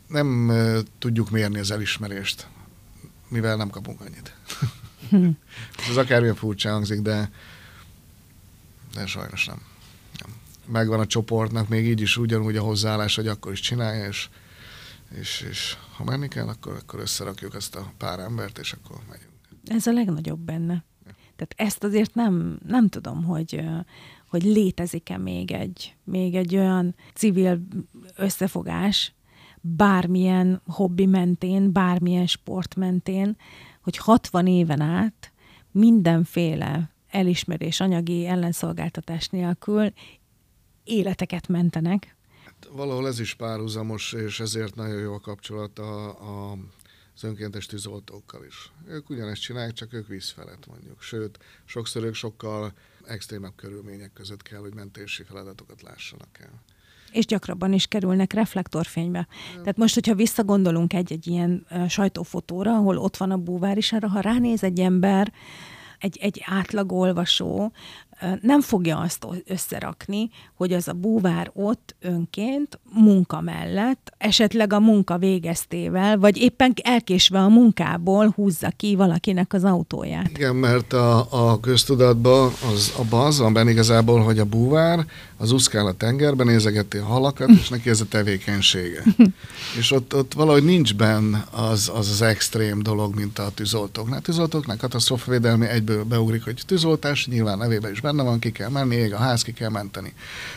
[0.08, 0.52] Nem
[1.00, 2.48] tudjuk mérni az elismerést,
[3.28, 4.36] mivel nem kapunk annyit.
[5.90, 7.32] Ez akármilyen furcsa hangzik, de,
[8.94, 9.62] de sajnos nem.
[10.20, 10.36] nem.
[10.66, 14.30] Megvan a csoportnak még így is ugyanúgy a hozzáállás, hogy akkor is csinálja, és,
[15.20, 19.32] és, és ha menni kell, akkor, akkor összerakjuk ezt a pár embert, és akkor megyünk.
[19.66, 20.84] Ez a legnagyobb benne.
[21.36, 23.62] Tehát ezt azért nem, nem tudom, hogy,
[24.30, 27.62] hogy létezik-e még egy, még egy olyan civil
[28.16, 29.14] összefogás,
[29.62, 33.38] bármilyen hobbi mentén, bármilyen sport mentén,
[33.82, 35.32] hogy 60 éven át
[35.72, 39.94] mindenféle elismerés, anyagi ellenszolgáltatás nélkül
[40.84, 42.16] életeket mentenek.
[42.46, 46.58] Hát valahol ez is párhuzamos, és ezért nagyon jó a kapcsolat a, a
[47.16, 48.72] az önkéntes tűzoltókkal is.
[48.88, 51.02] Ők ugyanezt csinálják, csak ők víz felett mondjuk.
[51.02, 52.74] Sőt, sokszor ők sokkal
[53.06, 56.64] extrémebb körülmények között kell, hogy mentési feladatokat lássanak el.
[57.12, 59.28] És gyakrabban is kerülnek reflektorfénybe.
[59.54, 64.20] Tehát most, hogyha visszagondolunk egy-egy ilyen sajtófotóra, ahol ott van a búvár is, arra ha
[64.20, 65.34] ránéz egy ember,
[66.00, 67.72] egy, egy átlag olvasó,
[68.42, 75.18] nem fogja azt összerakni, hogy az a búvár ott önként, munka mellett, esetleg a munka
[75.18, 80.30] végeztével, vagy éppen elkésve a munkából húzza ki valakinek az autóját.
[80.30, 85.06] Igen, mert a, a köztudatban az, abban az van benne igazából, hogy a búvár
[85.38, 89.04] az úszkál a tengerben, nézegeti a halakat, és neki ez a tevékenysége.
[89.80, 94.18] és ott, ott valahogy nincs benne az, az az extrém dolog, mint a tűzoltóknál.
[94.18, 98.96] A tűzoltóknál katasztrofavédelmi egyből beugrik, hogy tűzoltás, nyilván nevében is benne van, ki kell menni,
[98.96, 100.14] ég a ház, ki kell menteni.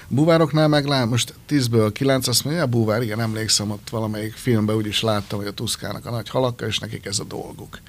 [0.08, 4.76] Búvároknál meg lát, most tízből kilenc azt mondja, a búvár, igen, emlékszem, ott valamelyik filmben
[4.76, 7.80] úgy is láttam, hogy a tuszkának a nagy halakkal, és nekik ez a dolguk.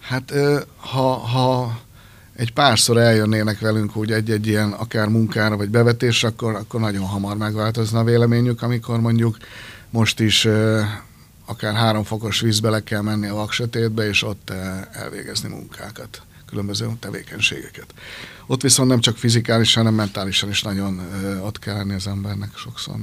[0.00, 0.32] Hát
[0.76, 1.80] ha, ha
[2.36, 7.36] egy párszor eljönnének velünk úgy egy-egy ilyen akár munkára vagy bevetésre, akkor, akkor nagyon hamar
[7.36, 9.36] megváltozna a véleményük, amikor mondjuk
[9.90, 10.48] most is
[11.46, 14.52] akár három fokos vízbe le kell menni a vaksötétbe, és ott
[14.92, 16.22] elvégezni munkákat
[16.54, 17.94] különböző tevékenységeket.
[18.46, 21.00] Ott viszont nem csak fizikálisan, hanem mentálisan is nagyon
[21.42, 22.94] ott kell lenni az embernek sokszor.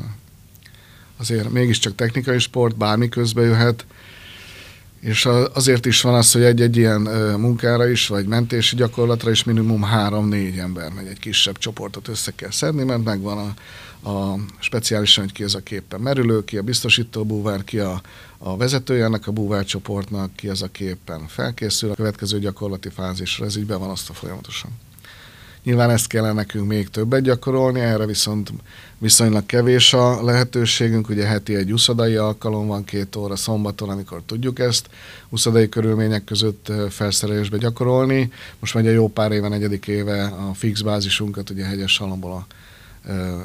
[1.17, 3.85] Azért mégiscsak technikai sport, bármi közbe jöhet,
[5.01, 7.01] és azért is van az, hogy egy-egy ilyen
[7.39, 12.51] munkára is, vagy mentési gyakorlatra is minimum három-négy ember megy, egy kisebb csoportot össze kell
[12.51, 17.23] szedni, mert megvan a, a speciálisan, hogy ki az a képen merülő, ki a biztosító
[17.23, 18.01] búvár, ki a,
[18.37, 23.57] a vezetője ennek a búvárcsoportnak, ki az a képen felkészül a következő gyakorlati fázisra, ez
[23.57, 24.71] így be van azt a folyamatosan.
[25.63, 28.54] Nyilván ezt kellene nekünk még többet gyakorolni, erre viszont
[28.97, 34.60] viszonylag kevés a lehetőségünk, ugye heti egy uszadai alkalom van két óra szombaton, amikor tudjuk
[34.60, 34.89] ezt
[35.30, 38.32] uszadai körülmények között felszerelésbe gyakorolni.
[38.60, 42.45] Most már egy jó pár éve, negyedik éve a fix bázisunkat ugye hegyes salomból a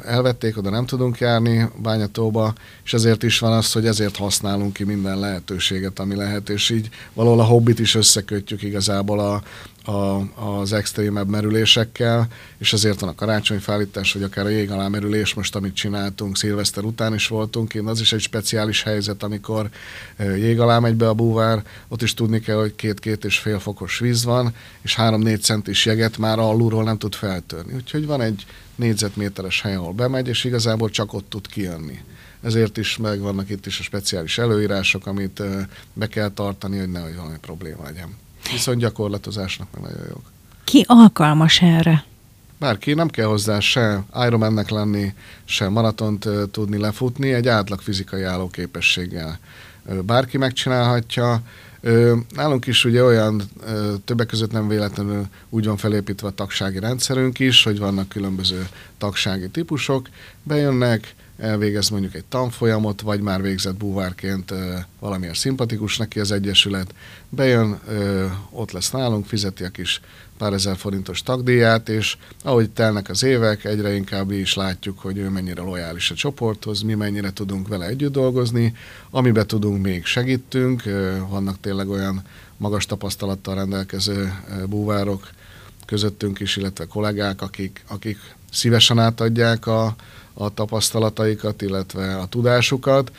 [0.05, 2.53] elvették, oda nem tudunk járni Bányatóba,
[2.85, 6.89] és ezért is van az, hogy ezért használunk ki minden lehetőséget, ami lehet, és így
[7.13, 9.43] valahol a hobbit is összekötjük igazából a,
[9.87, 10.21] a,
[10.61, 15.57] az extrémebb merülésekkel, és ezért van a karácsonyfállítás, vagy akár a jég alá merülés, most
[15.57, 19.71] amit csináltunk, szilveszter után is voltunk, én az is egy speciális helyzet, amikor
[20.19, 23.99] jég alá megy be a búvár, ott is tudni kell, hogy két-két és fél fokos
[23.99, 27.75] víz van, és három-négy centis jeget már alulról nem tud feltörni.
[27.75, 32.01] Úgyhogy van egy négyzetméteres hely, ahol bemegy, és igazából csak ott tud kijönni.
[32.43, 35.43] Ezért is megvannak itt is a speciális előírások, amit
[35.93, 38.25] be kell tartani, hogy nehogy valami probléma legyen.
[38.53, 40.31] Viszont gyakorlatozásnak meg nagyon jók.
[40.65, 42.05] Ki alkalmas erre?
[42.59, 49.39] Bárki, nem kell hozzá se Ironmannek lenni, se maratont tudni lefutni, egy átlag fizikai állóképességgel.
[50.05, 51.43] Bárki megcsinálhatja,
[52.35, 53.43] Nálunk is ugye olyan,
[54.05, 59.49] többek között nem véletlenül úgy van felépítve a tagsági rendszerünk is, hogy vannak különböző tagsági
[59.49, 60.09] típusok,
[60.43, 64.53] bejönnek, elvégez mondjuk egy tanfolyamot, vagy már végzett búvárként
[64.99, 66.95] valamilyen szimpatikus neki az Egyesület,
[67.29, 67.81] bejön,
[68.51, 70.01] ott lesz nálunk, fizeti a kis
[70.39, 75.29] pár ezer forintos tagdíját, és ahogy telnek az évek, egyre inkább is látjuk, hogy ő
[75.29, 78.75] mennyire lojális a csoporthoz, mi mennyire tudunk vele együtt dolgozni,
[79.11, 80.83] amiben tudunk, még segítünk,
[81.29, 82.23] vannak tényleg olyan
[82.57, 84.33] magas tapasztalattal rendelkező
[84.67, 85.29] búvárok
[85.87, 88.19] közöttünk is, illetve kollégák, akik, akik
[88.57, 89.97] szívesen átadják a,
[90.35, 93.11] a tapasztalataikat, illetve a tudásukat.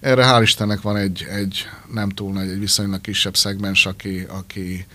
[0.00, 4.86] Erre hál' Istennek van egy, egy nem túl nagy, egy viszonylag kisebb szegmens, aki, aki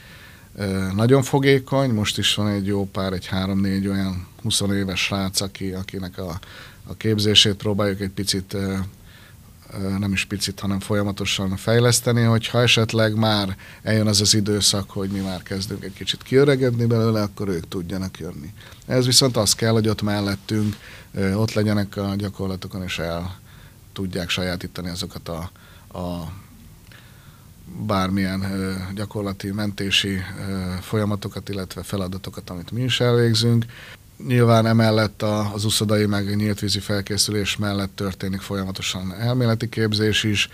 [0.96, 5.72] nagyon fogékony, most is van egy jó pár, egy három-négy olyan 20 éves srác, aki,
[5.72, 6.40] akinek a,
[6.88, 8.56] a képzését próbáljuk egy picit
[9.78, 15.20] nem is picit, hanem folyamatosan fejleszteni, hogyha esetleg már eljön az az időszak, hogy mi
[15.20, 18.54] már kezdünk egy kicsit kiöregedni belőle, akkor ők tudjanak jönni.
[18.86, 20.76] Ez viszont az kell, hogy ott mellettünk,
[21.34, 23.40] ott legyenek a gyakorlatokon, és el
[23.94, 25.52] tudják sajátítani azokat a,
[26.00, 26.32] a
[27.86, 28.44] bármilyen
[28.96, 30.18] gyakorlati mentési
[30.82, 33.66] folyamatokat, illetve feladatokat, amit mi is elvégzünk.
[34.28, 40.50] Nyilván emellett a, az uszodai meg nyílt vízi felkészülés mellett történik folyamatosan elméleti képzés is.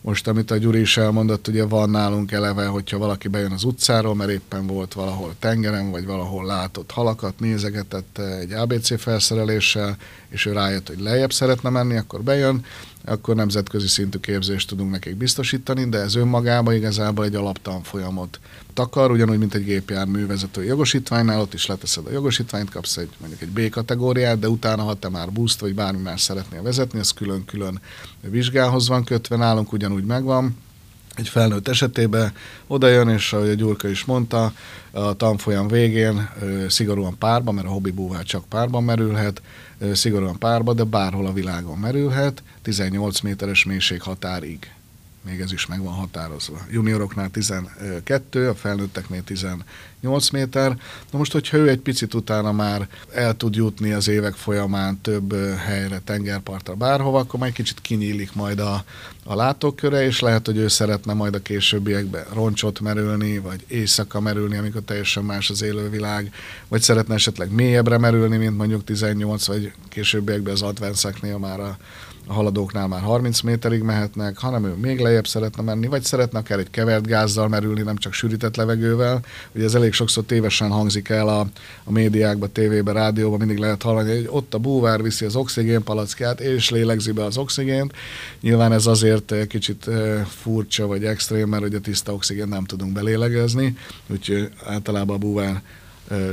[0.00, 4.14] Most, amit a Gyuri is elmondott, ugye van nálunk eleve, hogyha valaki bejön az utcáról,
[4.14, 9.96] mert éppen volt valahol tengeren, vagy valahol látott halakat, nézegetett egy ABC felszereléssel,
[10.28, 12.64] és ő rájött, hogy lejjebb szeretne menni, akkor bejön,
[13.08, 18.40] akkor nemzetközi szintű képzést tudunk nekik biztosítani, de ez önmagában igazából egy alaptanfolyamot
[18.74, 23.42] takar, ugyanúgy, mint egy gépjármű vezető jogosítványnál, ott is leteszed a jogosítványt, kapsz egy mondjuk
[23.42, 27.10] egy B kategóriát, de utána, ha te már buszt vagy bármi más szeretnél vezetni, ez
[27.10, 27.80] külön-külön
[28.20, 30.56] vizsgához van kötve, nálunk ugyanúgy megvan,
[31.18, 32.32] egy felnőtt esetében
[32.66, 34.52] oda jön, és ahogy a Gyurka is mondta,
[34.90, 36.30] a tanfolyam végén
[36.68, 39.42] szigorúan párban, mert a hobbi búvár csak párban merülhet,
[39.92, 44.72] szigorúan párba, de bárhol a világon merülhet, 18 méteres mélység határig.
[45.24, 46.58] Még ez is meg van határozva.
[46.70, 50.78] Junioroknál 12, a felnőtteknél 18 méter.
[51.10, 55.56] Na most, hogyha ő egy picit utána már el tud jutni az évek folyamán több
[55.56, 58.84] helyre, tengerpartra, bárhova, akkor majd kicsit kinyílik majd a,
[59.24, 64.56] a látóköre, és lehet, hogy ő szeretne majd a későbbiekben roncsot merülni, vagy éjszaka merülni,
[64.56, 66.32] amikor teljesen más az élővilág,
[66.68, 71.76] vagy szeretne esetleg mélyebbre merülni, mint mondjuk 18, vagy későbbiekben az advenszeknél már a
[72.28, 76.58] a haladóknál már 30 méterig mehetnek, hanem ő még lejjebb szeretne menni, vagy szeretne akár
[76.58, 79.20] egy kevert gázzal merülni, nem csak sűrített levegővel.
[79.54, 81.46] Ugye ez elég sokszor tévesen hangzik el a,
[81.84, 86.70] a médiákban, tévében, rádióban, mindig lehet hallani, hogy ott a búvár viszi az oxigénpalackját, és
[86.70, 87.92] lélegzi be az oxigént.
[88.40, 89.90] Nyilván ez azért kicsit
[90.26, 95.62] furcsa vagy extrém, mert ugye tiszta oxigént nem tudunk belélegezni, úgyhogy általában a búvár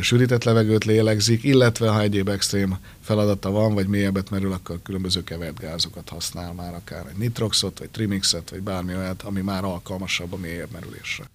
[0.02, 5.60] sűrített levegőt lélegzik, illetve ha egyéb extrém feladata van, vagy mélyebbet merül, akkor különböző kevert
[5.60, 10.38] gázokat használ már, akár egy nitroxot, vagy trimixet, vagy bármi olyat, ami már alkalmasabb a
[10.38, 11.26] mélyebb merülésre.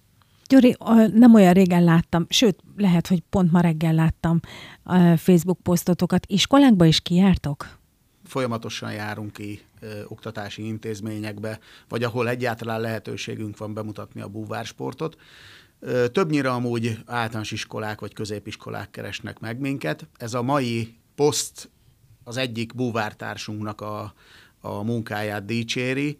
[0.47, 0.77] Gyuri,
[1.13, 4.39] nem olyan régen láttam, sőt, lehet, hogy pont ma reggel láttam
[4.83, 6.25] a Facebook posztotokat.
[6.27, 7.77] Iskolákba is kijártok?
[8.25, 15.15] Folyamatosan járunk ki ö, oktatási intézményekbe, vagy ahol egyáltalán lehetőségünk van bemutatni a búvársportot.
[15.15, 15.19] Ö,
[16.11, 20.07] többnyire amúgy általános iskolák vagy középiskolák keresnek meg minket.
[20.17, 21.69] Ez a mai poszt
[22.23, 24.13] az egyik búvártársunknak a,
[24.61, 26.19] a munkáját dicséri,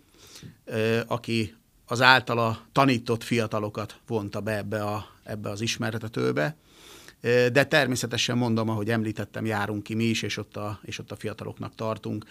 [1.08, 6.56] aki az általa tanított fiatalokat vonta be ebbe, a, ebbe az ismertetőbe.
[7.52, 11.16] De természetesen mondom, ahogy említettem, járunk ki mi is, és ott a, és ott a
[11.16, 12.26] fiataloknak tartunk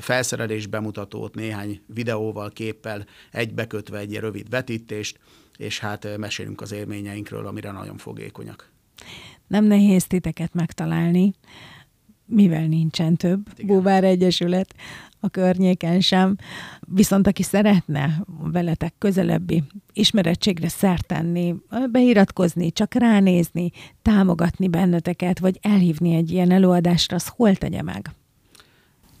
[0.00, 5.18] felszerelés bemutatót, néhány videóval, képpel egybekötve egy rövid vetítést,
[5.58, 8.70] és hát mesélünk az élményeinkről, amire nagyon fogékonyak.
[9.46, 11.34] Nem nehéz titeket megtalálni,
[12.24, 13.76] mivel nincsen több Igen.
[13.76, 14.74] Búvár Egyesület,
[15.20, 16.36] a környéken sem.
[16.80, 21.54] Viszont aki szeretne veletek közelebbi ismerettségre szert tenni,
[21.90, 23.70] beiratkozni, csak ránézni,
[24.02, 28.10] támogatni benneteket, vagy elhívni egy ilyen előadásra, az hol tegye meg?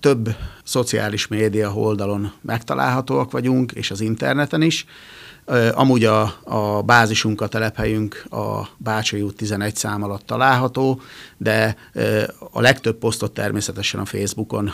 [0.00, 4.86] Több szociális média oldalon megtalálhatóak vagyunk, és az interneten is.
[5.72, 11.00] Amúgy a, a bázisunk, a telephelyünk a Bácsai út 11 szám alatt található,
[11.36, 11.76] de
[12.50, 14.72] a legtöbb posztot természetesen a Facebookon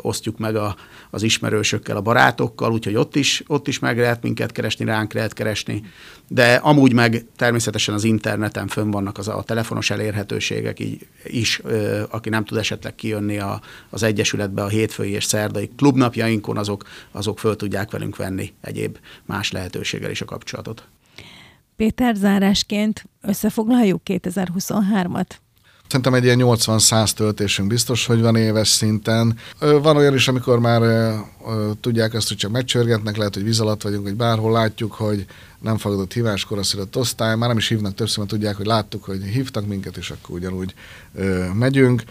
[0.00, 0.76] osztjuk meg a,
[1.10, 5.32] az ismerősökkel, a barátokkal, úgyhogy ott is, ott is meg lehet minket keresni, ránk lehet
[5.32, 5.82] keresni,
[6.28, 11.60] de amúgy meg természetesen az interneten fönn vannak az a telefonos elérhetőségek így, is,
[12.10, 13.60] aki nem tud esetleg kijönni a,
[13.90, 19.52] az Egyesületbe a hétfői és szerdai klubnapjainkon, azok, azok föl tudják velünk venni egyéb más
[19.52, 20.84] lehetőséggel is a kapcsolatot.
[21.76, 25.30] Péter, zárásként összefoglaljuk 2023-at?
[25.94, 29.38] Szerintem egy ilyen 80-100 töltésünk biztos, hogy van éves szinten.
[29.58, 31.12] Van olyan is, amikor már
[31.80, 35.24] tudják azt, hogy csak megcsörgetnek, lehet, hogy víz alatt vagyunk, vagy bárhol látjuk, hogy
[35.60, 39.22] nem fogadott hívás, koraszülött osztály, már nem is hívnak többször, mert tudják, hogy láttuk, hogy
[39.22, 40.74] hívtak minket, és akkor ugyanúgy
[41.52, 42.02] megyünk.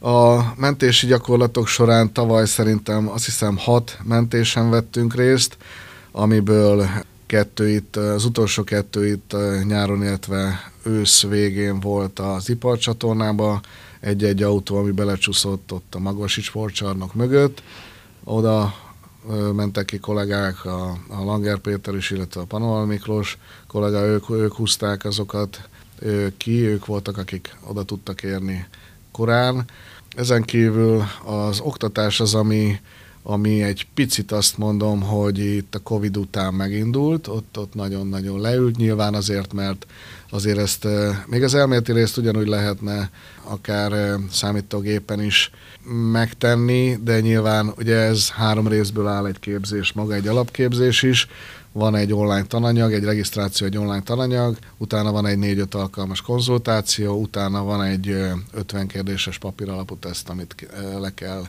[0.00, 5.56] A mentési gyakorlatok során tavaly szerintem azt hiszem hat mentésen vettünk részt,
[6.12, 6.88] amiből
[7.34, 13.60] kettő itt, az utolsó kettő itt nyáron, illetve ősz végén volt az iparcsatornába,
[14.00, 17.62] egy-egy autó, ami belecsúszott ott a Magvasi sportcsarnok mögött.
[18.24, 18.74] Oda
[19.52, 24.54] mentek ki kollégák, a, a Langer Péter is, illetve a Panoval Miklós kollega, ők, ők
[24.54, 25.68] húzták azokat
[26.36, 28.66] ki, ők voltak, akik oda tudtak érni
[29.12, 29.64] korán.
[30.16, 32.80] Ezen kívül az oktatás az, ami
[33.26, 38.76] ami egy picit azt mondom, hogy itt a Covid után megindult, ott, ott nagyon-nagyon leült,
[38.76, 39.86] nyilván azért, mert
[40.30, 40.86] azért ezt
[41.26, 43.10] még az elméleti részt ugyanúgy lehetne
[43.44, 45.50] akár számítógépen is
[46.12, 51.28] megtenni, de nyilván ugye ez három részből áll egy képzés, maga egy alapképzés is,
[51.74, 57.20] van egy online tananyag, egy regisztráció, egy online tananyag, utána van egy 4-5 alkalmas konzultáció,
[57.20, 58.16] utána van egy
[58.52, 61.44] 50 kérdéses papíralapú teszt, amit le kell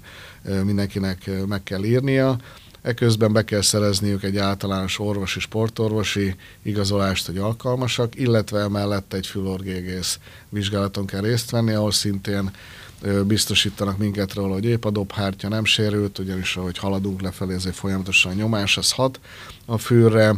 [0.64, 2.38] mindenkinek meg kell írnia.
[2.82, 10.20] Eközben be kell szerezniük egy általános orvosi, sportorvosi igazolást, hogy alkalmasak, illetve emellett egy fülorgégész
[10.50, 12.52] vizsgálaton kell részt venni, ahol szintén
[13.26, 18.32] biztosítanak minket róla, hogy épp a dobhártya nem sérült, ugyanis ahogy haladunk lefelé, ezért folyamatosan
[18.32, 19.20] a nyomás, az hat
[19.66, 20.36] a fűrre.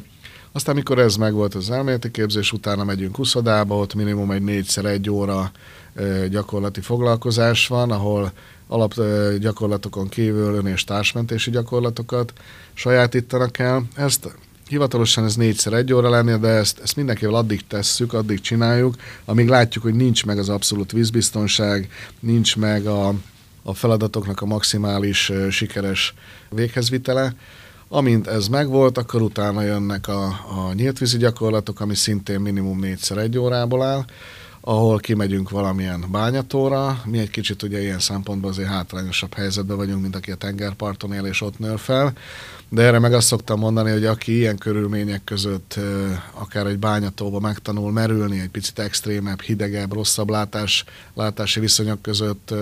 [0.52, 5.10] Aztán, mikor ez megvolt az elméleti képzés, utána megyünk uszodába, ott minimum egy négyszer egy
[5.10, 5.52] óra
[6.30, 8.32] gyakorlati foglalkozás van, ahol
[8.68, 8.94] alap
[9.40, 12.34] gyakorlatokon kívül ön- és társmentési gyakorlatokat
[12.74, 13.84] sajátítanak el.
[13.96, 18.96] Ezt hivatalosan ez négyszer egy óra lenni, de ezt, ezt mindenkivel addig tesszük, addig csináljuk,
[19.26, 23.14] amíg látjuk, hogy nincs meg az abszolút vízbiztonság, nincs meg a,
[23.64, 26.14] a feladatoknak a maximális sikeres
[26.50, 27.36] véghezvitele.
[27.90, 33.38] Amint ez megvolt, akkor utána jönnek a, a nyíltvízi gyakorlatok, ami szintén minimum négyszer egy
[33.38, 34.06] órából áll
[34.68, 37.02] ahol kimegyünk valamilyen bányatóra.
[37.06, 41.26] Mi egy kicsit ugye ilyen szempontból azért hátrányosabb helyzetben vagyunk, mint aki a tengerparton él
[41.26, 42.14] és ott nő fel.
[42.70, 45.80] De erre meg azt szoktam mondani, hogy aki ilyen körülmények között
[46.34, 52.54] akár egy bányatóba megtanul merülni, egy picit extrémebb, hidegebb, rosszabb látás, látási viszonyok között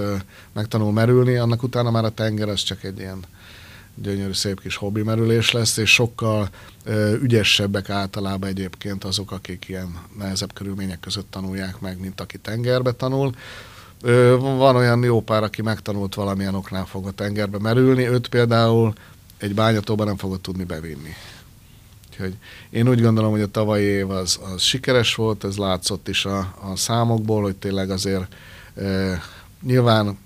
[0.54, 3.20] megtanul merülni, annak utána már a tenger az csak egy ilyen
[3.95, 6.49] gyönyörű, szép kis hobbi merülés lesz, és sokkal
[6.84, 12.91] ö, ügyesebbek általában egyébként azok, akik ilyen nehezebb körülmények között tanulják meg, mint aki tengerbe
[12.91, 13.31] tanul.
[14.01, 18.93] Ö, van olyan jó pár, aki megtanult valamilyen oknál fog a tengerbe merülni, őt például
[19.37, 21.13] egy bányatóban nem fogod tudni bevinni.
[22.10, 22.35] Úgyhogy
[22.69, 26.37] én úgy gondolom, hogy a tavalyi év az, az sikeres volt, ez látszott is a,
[26.39, 28.35] a számokból, hogy tényleg azért
[28.75, 29.21] e,
[29.62, 30.17] nyilván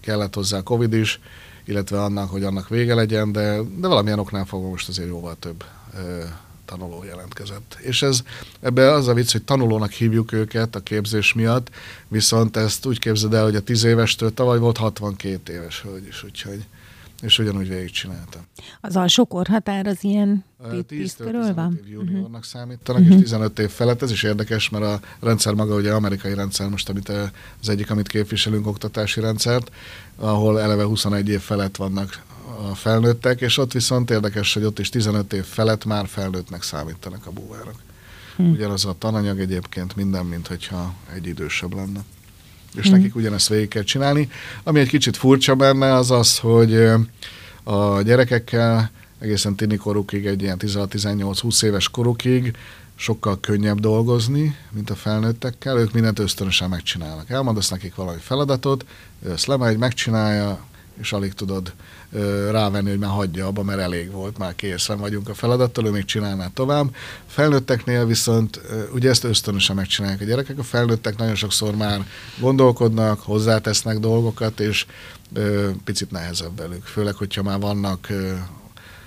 [0.00, 1.20] kellett hozzá Covid is,
[1.64, 5.64] illetve annak, hogy annak vége legyen, de, de valamilyen oknál fogva most azért jóval több
[5.96, 6.24] ö,
[6.64, 7.76] tanuló jelentkezett.
[7.80, 8.22] És ez
[8.60, 11.70] ebbe az a vicc, hogy tanulónak hívjuk őket a képzés miatt,
[12.08, 16.24] viszont ezt úgy képzeld el, hogy a 10 évestől tavaly volt 62 éves hölgy is,
[16.24, 16.64] úgyhogy
[17.22, 18.42] és ugyanúgy végigcsináltam.
[18.80, 20.44] Az alsó korhatár az ilyen
[20.86, 21.80] 10 körül van?
[21.84, 22.42] év juniornak uh-huh.
[22.42, 23.16] számítanak, uh-huh.
[23.16, 24.02] és 15 év felett.
[24.02, 27.08] Ez is érdekes, mert a rendszer maga ugye amerikai rendszer most, amit
[27.60, 29.70] az egyik, amit képviselünk, oktatási rendszert,
[30.16, 32.22] ahol eleve 21 év felett vannak
[32.70, 37.26] a felnőttek, és ott viszont érdekes, hogy ott is 15 év felett már felnőttnek számítanak
[37.26, 37.74] a búvárok.
[38.36, 38.50] Hmm.
[38.50, 42.04] Ugyanaz a tananyag egyébként minden, mint hogyha egy idősebb lenne.
[42.74, 42.96] És hmm.
[42.96, 44.30] nekik ugyanezt végig kell csinálni.
[44.62, 46.74] Ami egy kicsit furcsa benne, az az, hogy
[47.62, 52.56] a gyerekekkel egészen tini korukig, egy ilyen 16-18-20 éves korukig
[52.94, 57.30] sokkal könnyebb dolgozni, mint a felnőttekkel, ők mindent ösztönösen megcsinálnak.
[57.30, 58.84] Elmondasz nekik valami feladatot,
[59.26, 60.64] ő ezt lemegy, megcsinálja,
[61.02, 61.72] és alig tudod
[62.12, 65.90] ö, rávenni, hogy már hagyja abba, mert elég volt, már készen vagyunk a feladattal, ő
[65.90, 66.94] még csinálná tovább.
[67.26, 72.06] Felnőtteknél viszont ö, ugye ezt ösztönösen megcsinálják a gyerekek, a felnőttek nagyon sokszor már
[72.40, 74.86] gondolkodnak, hozzátesznek dolgokat, és
[75.32, 76.84] ö, picit nehezebb velük.
[76.84, 78.32] Főleg, hogyha már vannak ö,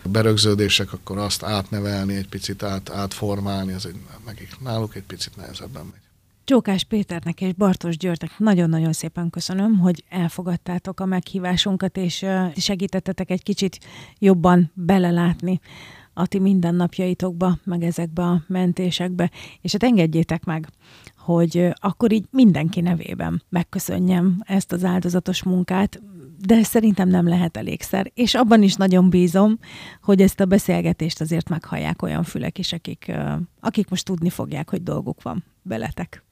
[0.03, 5.83] berögződések, akkor azt átnevelni, egy picit át, átformálni, az egy, nekik náluk egy picit nehezebben
[5.83, 6.04] megy.
[6.45, 12.25] Csókás Péternek és Bartos Györgynek nagyon-nagyon szépen köszönöm, hogy elfogadtátok a meghívásunkat, és
[12.55, 13.79] segítettetek egy kicsit
[14.19, 15.59] jobban belelátni
[16.13, 19.31] a ti mindennapjaitokba, meg ezekbe a mentésekbe,
[19.61, 20.67] és hát engedjétek meg,
[21.17, 26.01] hogy akkor így mindenki nevében megköszönjem ezt az áldozatos munkát,
[26.45, 28.11] de szerintem nem lehet elégszer.
[28.13, 29.59] És abban is nagyon bízom,
[30.01, 33.11] hogy ezt a beszélgetést azért meghallják olyan fülek is, akik,
[33.59, 36.24] akik most tudni fogják, hogy dolguk van beletek.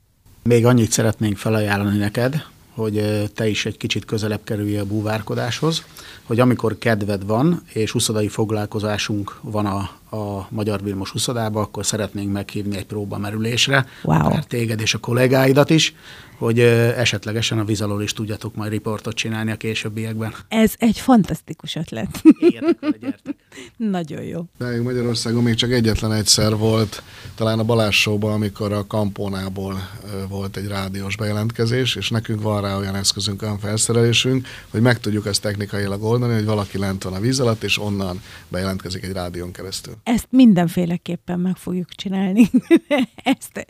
[0.43, 5.83] Még annyit szeretnénk felajánlani neked, hogy te is egy kicsit közelebb kerülj a búvárkodáshoz,
[6.23, 12.31] hogy amikor kedved van, és uszodai foglalkozásunk van a, a Magyar Vilmos uszodába, akkor szeretnénk
[12.31, 14.25] meghívni egy próbamerülésre, wow.
[14.25, 15.93] akár téged és a kollégáidat is,
[16.37, 20.33] hogy esetlegesen a víz is tudjatok majd riportot csinálni a későbbiekben.
[20.47, 22.21] Ez egy fantasztikus ötlet.
[22.39, 23.35] Értek, gyertek.
[23.77, 24.45] Nagyon jó.
[24.57, 27.03] De Magyarországon még csak egyetlen egyszer volt,
[27.35, 29.89] talán a Balázs Show-ban, amikor a Kampónából
[30.29, 35.25] volt egy rádiós bejelentkezés, és nekünk van rá olyan eszközünk, olyan felszerelésünk, hogy meg tudjuk
[35.25, 39.51] ezt technikailag oldani, hogy valaki lent van a víz alatt, és onnan bejelentkezik egy rádión
[39.51, 39.93] keresztül.
[40.03, 42.49] Ezt mindenféleképpen meg fogjuk csinálni.
[43.15, 43.67] ezt,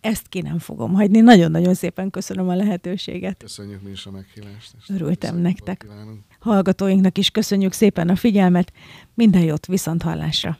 [0.00, 1.20] ezt ki nem fogom hagyni.
[1.20, 3.36] Nagyon-nagyon szépen köszönöm a lehetőséget.
[3.38, 4.74] Köszönjük mi is a meghívást.
[4.88, 5.86] Örültem nektek.
[6.38, 8.72] Hallgatóinknak is köszönjük szépen a figyelmet.
[9.14, 10.58] Minden jót viszont hallásra.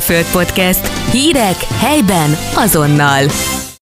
[0.00, 1.10] Föld Podcast.
[1.12, 3.24] Hírek helyben azonnal.